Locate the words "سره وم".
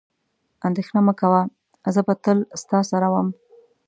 2.91-3.27